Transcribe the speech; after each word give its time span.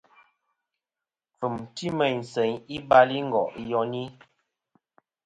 Kfɨ̀m 1.35 1.55
ti 1.75 1.87
meyn 1.97 2.19
seyn 2.31 2.55
i 2.75 2.77
balingo' 2.89 3.53
iyoni. 3.61 4.03